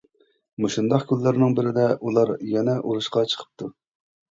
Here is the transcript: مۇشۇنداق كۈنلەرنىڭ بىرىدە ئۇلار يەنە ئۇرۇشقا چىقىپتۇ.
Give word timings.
مۇشۇنداق 0.63 1.05
كۈنلەرنىڭ 1.11 1.53
بىرىدە 1.59 1.85
ئۇلار 1.99 2.33
يەنە 2.55 2.77
ئۇرۇشقا 2.83 3.27
چىقىپتۇ. 3.31 3.73